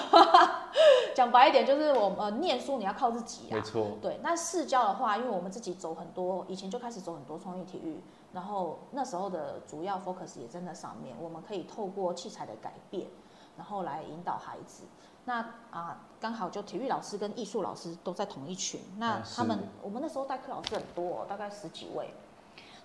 [1.13, 3.53] 讲白一点就是我们、呃、念书你要靠自己啊。
[3.53, 3.95] 没错。
[4.01, 8.01] 对，那市教的话，因为我们自己走很多，以前就开始走很多创意体育，
[8.33, 13.05] 然后那时候的主要 focus 也在那上面，我们可以透过器材的改变，
[13.55, 14.85] 然后来引导孩子。
[15.25, 22.11] 那啊，刚好就体育老师跟艺术老师都在同一群，那他们、嗯、我们那时候代课老师很多，大概十几位。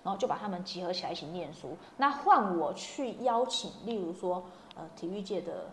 [0.03, 1.77] 然后就把他们集合起来一起念书。
[1.97, 4.43] 那换我去邀请，例如说，
[4.75, 5.71] 呃，体育界的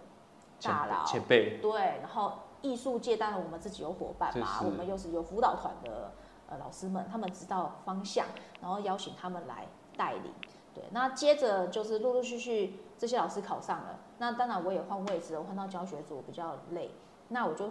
[0.62, 6.12] 大佬前辈，对，然后艺术界当然我们自己有伙伴嘛，我们又是有辅导团的
[6.48, 8.26] 呃老师们，他们知道方向，
[8.60, 9.66] 然后邀请他们来
[9.96, 10.32] 带领。
[10.72, 16.92] 对，那接着就是陆陆续续这些老师考上了，那当然我也换位置，我换到教学组比较累，
[17.28, 17.68] 那我就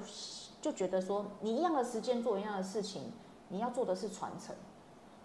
[0.59, 3.13] 就觉得说，你一样的时间做一样的事情，
[3.47, 4.53] 你要做的是传承。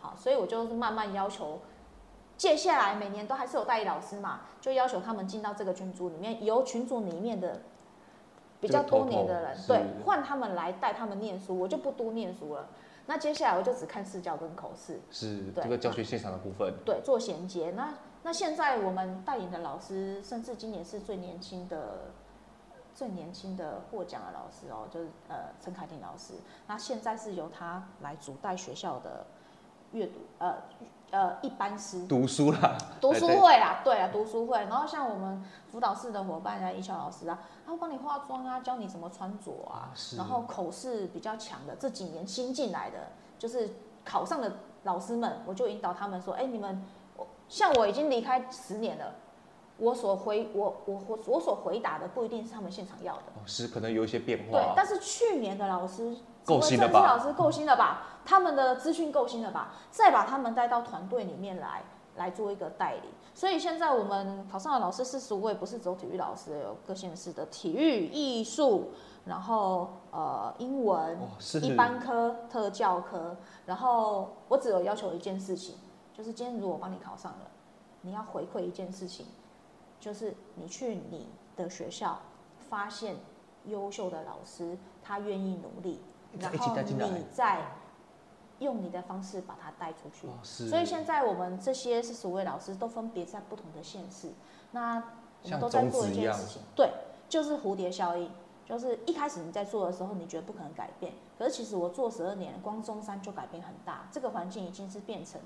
[0.05, 1.61] 好，所以我就是慢慢要求，
[2.37, 7.63] 接下来每年都还是有代理老师嘛，就要求他们进到这个群组里面，由群组里面的
[8.61, 12.69] 比较多年的人，对，换他们来带他们念书，我就不多念书了。
[13.07, 17.71] 那接下来我就只看试教跟口试，是这个教学现场的部分，对，做衔接。
[17.71, 22.13] 那那现在我们带领的老师，甚至今年是最年轻的、
[22.95, 26.35] 最年轻的获奖的老师哦，就是呃陈凯婷老师。
[26.67, 29.25] 那现在是由他来主带学校的。
[29.95, 30.57] 阅读，呃
[31.11, 34.59] 呃，一般师读书啦，读书会啦，对啊，读书会。
[34.65, 39.91] 然后像我们辅导室的伙伴啊，艺校老师啊，他会帮你化妆啊，教你怎么穿着啊。
[39.95, 40.17] 是。
[40.17, 42.99] 然后口试比较强的，这几年新进来的，
[43.39, 43.71] 就是
[44.05, 44.53] 考上的
[44.83, 46.85] 老师们，我就引导他们说，哎，你们，
[47.49, 49.15] 像我已经离开十年了，
[49.79, 53.23] 我所回我我我我所回答的不一定是他们现场要的。
[53.47, 54.59] 是，可能有一些变化。
[54.59, 56.17] 对，但是去年的老师。
[56.47, 57.07] 够新了吧？
[57.07, 58.21] 老师够新了吧？
[58.23, 59.73] 他们的资讯够新了吧？
[59.91, 61.83] 再把他们带到团队里面来，
[62.17, 63.05] 来做一个带领。
[63.35, 68.91] 所以现在我们考上的老师四十五位，不是只有体育老师，有各县市的体育、艺术，
[69.25, 71.19] 然后呃英文、
[71.63, 73.35] 一般科、特教科。
[73.65, 75.77] 然后我只有要求一件事情，
[76.13, 77.51] 就是今天如果帮你考上了，
[78.03, 79.25] 你要回馈一件事情，
[80.05, 82.21] 就是你去你的学校
[82.69, 83.17] 发现
[83.65, 85.99] 优秀的老师，他愿意努力。
[86.39, 87.63] 然后你再
[88.59, 90.29] 用你的方式把他带出去。
[90.43, 94.29] 所以现在我们这些四十五位老师都分别在不同的县市，
[94.73, 95.03] 那
[95.43, 96.91] 我们都在做一件事情，对，
[97.27, 98.31] 就是蝴蝶效应。
[98.67, 104.07] 就是一开始你在做的时候，你觉得不可能改变，可是其实我做十二年，光中山就改变很大。
[104.11, 105.41] 这个环境已经是变成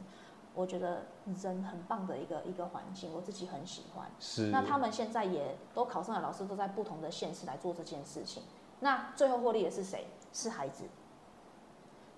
[0.59, 4.11] 我觉得人很棒的一个一个环境，我自己很喜欢。
[4.19, 4.49] 是。
[4.49, 8.43] 那他们现在也都考上了老师都在不同的县市来做这件事情。
[8.81, 10.09] 那最后获利的是谁？
[10.33, 10.83] 是孩子。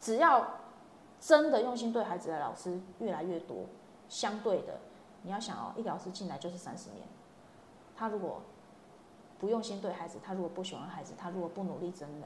[0.00, 0.52] 只要
[1.20, 3.66] 真的用心对孩子的老师越来越多，
[4.08, 4.78] 相对的，
[5.20, 7.06] 你要想哦，一个老师进来就是三十年。
[7.94, 8.40] 他如果
[9.38, 12.22] 不用心对孩子，他如果不喜欢孩子，他如果不努力真人，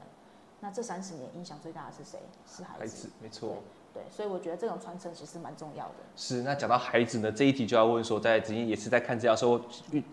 [0.61, 2.19] 那这三十年影响最大的是谁？
[2.47, 2.79] 是孩子。
[2.79, 3.57] 孩子，没错。
[3.95, 5.93] 对，所以我觉得这种传承其实蛮重要的。
[6.17, 9.57] 是，那讲到孩子呢，这一题就要问说，在子靖也是在看资料的时候，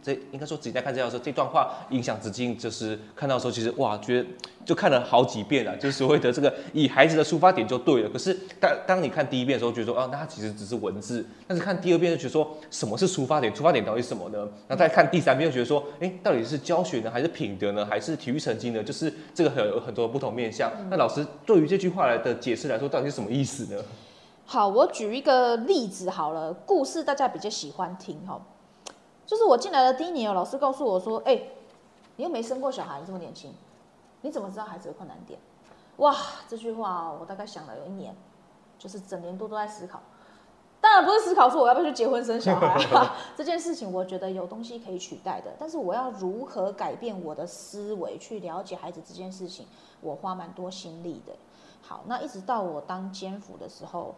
[0.01, 4.29] 这应该说子靖在看资料的时候，这段话影响子靖，就是看到的时候，其实哇，觉得
[4.65, 8.09] 就看了好几遍了，就是所谓的这个以孩子的出发点就对了。
[8.09, 13.53] 可是当当你看第一遍的时候，觉得说啊，那它其实只是文字；但是看第二遍就觉得说，什么是出发点？
[13.53, 14.49] 出发点到底是什么呢？
[14.69, 18.81] 那再看第三遍就觉得说，哎，到底是教学呢，还是品德呢，还是体育成绩呢？
[18.81, 20.71] 就是这个很有很多不同面向。
[20.89, 23.67] 那老师对于这句话来的解释来说，到底是什么意思？
[24.45, 28.41] 好，我举一个例子好了，故事大家比较喜欢听哈。
[29.25, 31.53] 就是我进来的第一年，有老师告诉我说：“哎、欸，
[32.17, 33.55] 你又没生过小孩，你这么年轻，
[34.21, 35.39] 你怎么知道孩子的困难点？”
[35.99, 36.15] 哇，
[36.49, 38.15] 这句话我大概想了有一年，
[38.79, 40.01] 就是整年度都在思考。
[40.81, 49.67] 当然不是思考说我要不要去结婚生小孩啊， 这件事情我觉得有东西可以取代的，但是我要如何改变我的思维去了解孩子这件事情，
[50.01, 51.33] 我花蛮多心力的。
[51.83, 54.15] 好，那一直到我当监辅的时候。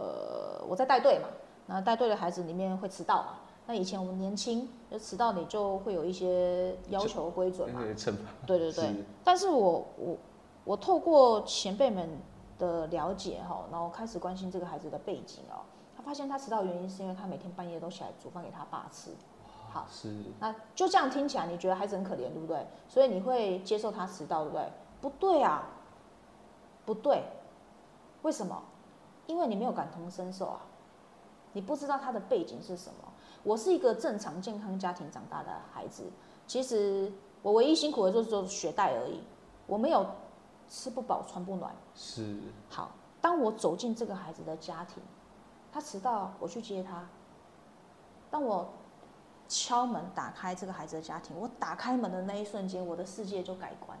[0.00, 1.28] 呃，我在带队嘛，
[1.66, 3.38] 那带队的孩子里面会迟到嘛。
[3.66, 7.80] 那以前我们年轻，就迟到你就会有一些要求规准嘛。
[8.46, 8.84] 对对对。
[8.84, 10.16] 是但是我我
[10.64, 12.08] 我透过前辈们
[12.58, 15.62] 的了解哈，然后开始关心这个孩子的背景哦，
[15.96, 19.10] 他发现他迟到原因是因为他每天半夜都起来煮饭给他爸吃。
[19.70, 20.12] 好，是。
[20.38, 22.66] 那就这样听起来，你觉得孩子很可怜，对不对？
[22.88, 24.72] 所以你会接受他迟到，对不对？
[25.00, 25.68] 不对啊，
[26.88, 27.22] 不对，
[28.22, 28.62] 为什么？
[29.26, 30.62] 因为你没有感同身受啊，
[31.52, 33.12] 你不知道他的背景是什么。
[33.42, 36.04] 我是一个正常健康家庭长大的孩子，
[36.46, 37.12] 其实
[37.42, 39.20] 我唯一辛苦的就是做学贷而已，
[39.66, 40.06] 我没有
[40.66, 41.76] 吃不饱穿不暖。
[41.94, 42.40] 是。
[42.70, 45.02] 好，当我走进这个孩子的家庭，
[45.70, 47.06] 他迟到，我去接他。
[48.30, 48.66] 当我
[49.46, 53.98] 敲门打开这个孩子的家庭，我打开门的那一瞬间，我的世界就改观。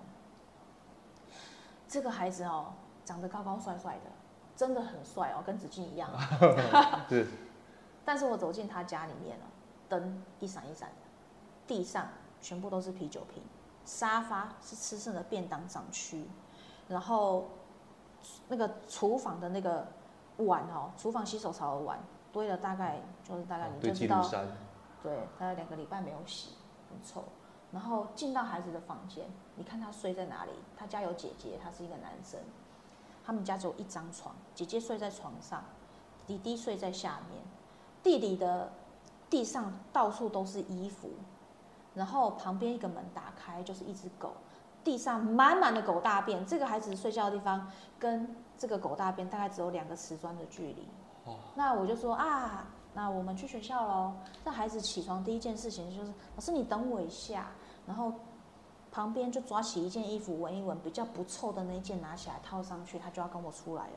[1.88, 2.74] 这个孩子哦，
[3.04, 4.10] 长得高高帅帅的，
[4.54, 6.10] 真的很帅哦，跟子俊一样。
[7.08, 7.26] 是。
[8.04, 9.46] 但是我走进他家里面了，
[9.88, 10.94] 灯一闪一闪的，
[11.66, 12.06] 地上
[12.40, 13.42] 全部都是啤酒瓶，
[13.84, 16.26] 沙发是吃剩的便当长区，
[16.88, 17.48] 然后
[18.48, 19.86] 那个厨房的那个
[20.38, 21.98] 碗哦，厨房洗手槽的碗
[22.32, 24.22] 堆了大概就是大概你就知道，
[25.02, 26.54] 对，大概两个礼拜没有洗，
[26.90, 27.24] 很臭。
[27.70, 30.52] 然后进到孩子的房间，你看他睡在哪里？
[30.76, 32.40] 他家有姐姐，他是一个男生，
[33.24, 35.62] 他们家只有一张床，姐姐睡在床上，
[36.26, 37.42] 弟弟睡在下面。
[38.02, 38.72] 弟弟的
[39.28, 41.10] 地上到处都是衣服，
[41.94, 44.32] 然后旁边一个门打开就是一只狗，
[44.82, 46.46] 地上满满的狗大便。
[46.46, 50.88] 这个孩子睡觉的地方跟这个狗大便大概只有两个瓷砖的距离。
[51.24, 51.36] 哦。
[51.54, 52.68] 那我就说啊，
[52.98, 54.12] 那我们去学校喽。
[54.44, 57.50] 这孩子起床第一件事情就是，老师你等我一下。
[57.86, 58.12] 然后
[58.90, 63.92] 旁边就抓起一件衣服闻一闻，比较不臭的那一件拿起来套上去，他就要跟我出来了。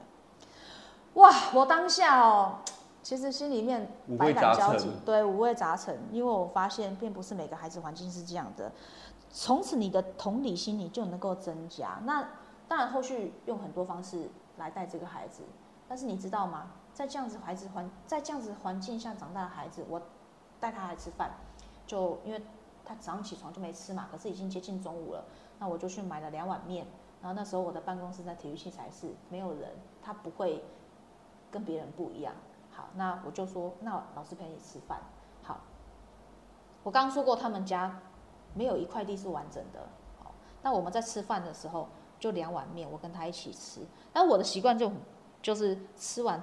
[1.15, 2.59] 哇，我当下哦。
[3.01, 5.99] 其实心里面百感交集，对，五味杂陈。
[6.11, 8.71] 因为我发现，并不是每个孩子环境是这样的。
[9.31, 11.99] 从此，你的同理心你就能够增加。
[12.03, 12.23] 那
[12.67, 15.41] 当然，后续用很多方式来带这个孩子。
[15.89, 16.67] 但是你知道吗？
[17.01, 19.99] 在这样子孩子环，在这样子环境下长大的孩子，我
[20.59, 21.31] 带他来吃饭，
[21.87, 22.39] 就因为
[22.85, 25.25] 他早上起床就没吃嘛，可是已经接近中午了，
[25.57, 26.85] 那我就去买了两碗面。
[27.19, 30.63] 然后那时候我的办公室在体育器材室，没有人，他不会
[31.49, 32.35] 跟别人不一样。
[32.69, 34.99] 好，那我就说，那老师陪你吃饭。
[35.41, 35.59] 好，
[36.83, 37.99] 我刚说过，他们家
[38.53, 39.89] 没有一块地是完整的。
[40.23, 40.31] 好，
[40.61, 41.87] 那我们在吃饭的时候，
[42.19, 43.87] 就两碗面，我跟他一起吃。
[44.13, 44.91] 那我的习惯就
[45.41, 46.39] 就是吃完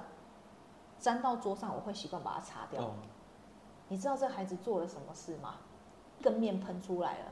[0.99, 2.83] 沾到桌上，我会习惯把它擦掉。
[2.83, 2.91] 哦。
[3.87, 5.55] 你知道这孩子做了什么事吗？
[6.19, 7.25] 一个面喷出来了，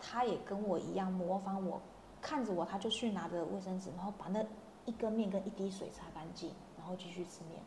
[0.00, 1.80] 他也跟我一样模仿我，
[2.22, 4.42] 看着我，他就去拿着卫生纸，然后把那
[4.86, 7.60] 一根面跟一滴水擦干净，然后继续吃面。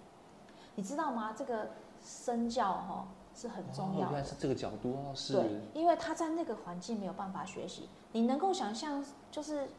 [0.75, 1.31] 你知道吗？
[1.37, 1.69] 这个
[2.03, 4.11] 身教哈是很重要的。
[4.11, 5.33] 原来是这个角度哦，是。
[5.33, 7.87] 对，因为他在那个环境没有办法学习。
[8.11, 9.69] 你能够想象，就是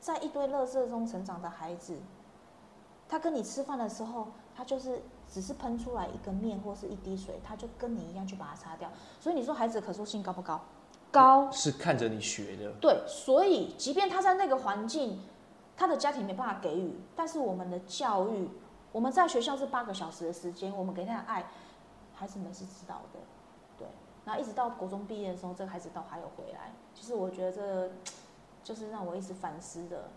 [0.00, 1.98] 在一堆垃圾中成长的孩子，
[3.08, 8.90] 他跟你吃饭的时候，他就是只是喷出来一个面或是一滴水，他就跟你一样去把它擦掉。
[9.20, 10.60] 所以你说孩子的可塑性高不高？
[11.10, 11.50] 高。
[11.52, 12.72] 是看着你学的。
[12.80, 15.20] 对，所以即便他在那个环境，
[15.76, 18.48] 他的家庭没办法给予，但是我们的教育。
[18.92, 21.44] 我们在学校是八个小时的时间，我们给他的爱，
[22.14, 23.20] 孩子们是知道的，
[23.76, 23.86] 对。
[24.24, 26.72] 那一直到国中毕业的时候，这个孩子倒还有回来。
[26.94, 27.90] 其实我觉得这
[28.64, 30.08] 就是让我一直反思的，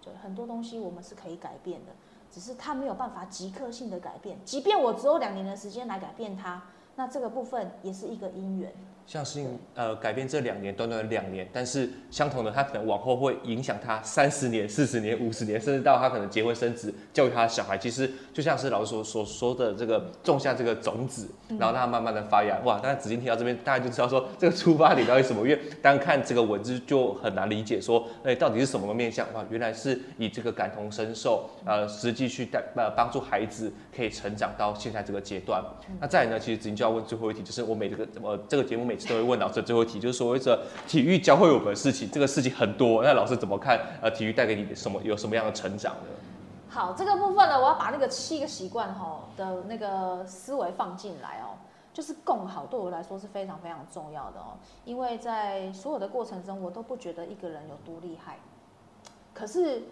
[0.00, 1.90] 就很多东西我们是可以改变的，
[2.32, 4.38] 只是他没有办法即刻性的改变。
[4.44, 6.62] 即便我只有两年的时间来改变他，
[6.96, 8.72] 那这个部分也是一个因缘。
[9.06, 9.44] 像是
[9.74, 17.76] 呃改变这两年，短短的两年，但是相同的，他可能往后会影响他三十年、四十年、五十年，甚至到他可能结婚生子，教育他的小孩。
[17.76, 21.28] 其实就像是老师所所说的这个种下这个种子，
[21.58, 22.58] 然后让它慢慢的发芽。
[22.64, 22.80] 哇！
[22.82, 25.42] 但是子金听到这边，大家就知道说这个出发点到底什么？
[25.42, 29.26] 因为单看这个文字就很难理解说，哎，到底是什么个面向？
[29.34, 35.62] 哇，原来是以这个感同身受，呃，实际去带呃帮助孩子可以成长到现在这个阶段。
[36.00, 43.80] 那再来呢，其实子金就要问最后一题，就是我每这个呃这个节目每次都会问老师最后一题，就是所谓的体育教会我们的事情，这个事情很多，那老师怎么看？
[44.02, 45.00] 呃，体育带给你什么？
[45.02, 46.08] 有什么样的成长呢？
[46.68, 51.56] 好，这个部分呢，我要把那个七个习惯哈的那个思维放进来哦，
[51.94, 58.36] 就是共好对我来说是非常非常重要的哦，因为在所有的过程中，我都不觉得一个人有多厉害。
[59.32, 59.84] 可是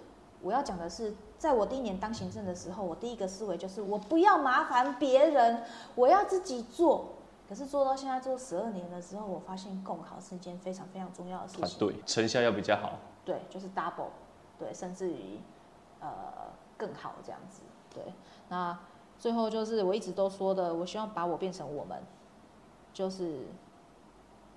[0.43, 5.63] 我要讲的是，在我第一年当行政的时候，我第一个思维就是我不要麻烦别人，
[5.95, 7.15] 我要自己做。
[7.51, 11.79] 可是做到现在做十二年的时候，我发现共考是一件非常非常重要的事情。
[11.81, 13.01] 对，成效要比较好。
[13.25, 14.11] 对，就是 double，
[14.57, 15.41] 对，甚至于
[15.99, 16.09] 呃
[16.79, 17.63] 更好这样子。
[17.93, 18.15] 对，
[18.49, 18.79] 那
[19.19, 22.01] 最后就是我一直都说的，我希望把我变成我们，
[22.93, 23.47] 就是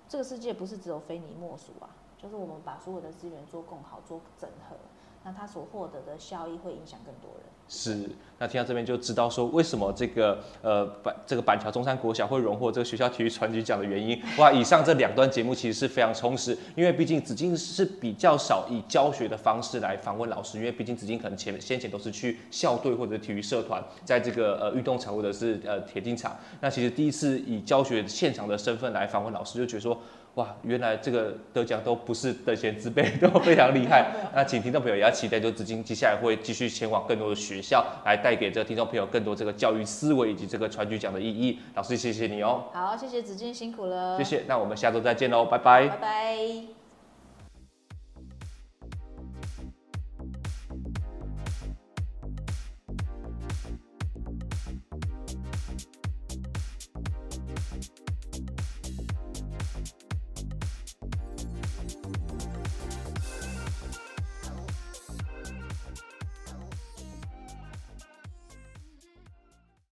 [0.08, 1.89] 这个世界不是只有非你莫属啊，
[2.20, 4.76] 就是我们把所有的资源做共好，做整合。
[5.24, 7.46] 那他所获得的效益会影响更多人。
[7.70, 14.22] 是，那听到这边就知道说，为什么这个呃板这个板桥中山国小会荣获这个学校体育传举奖的原因。
[14.38, 26.38] 哇，以上这两段节目其实是非常充实，因为毕竟子金是比较少以教学的方式来访问老师，因为毕竟子金可能前先前都是去校队或者体育社团，在这个呃运动场或者是呃铁径场。
[26.60, 29.98] 那其实第一次以教学现场的身份来访问老师，就觉得说。
[30.36, 34.12] 哇，原来这个得奖都不是等闲之辈，都非常厉害。
[34.34, 41.60] 那请听众朋友也要期待，就子金接下来会继续前往更多的学校，来带给这个听众朋友更多这个教育思维以及这个传举奖的意义。
[41.76, 42.64] 老师，谢谢你哦。
[42.74, 44.18] 好，谢谢子金，辛苦了。
[44.18, 45.88] 谢谢，那我们下周再见喽，拜拜。
[45.88, 46.83] 拜拜。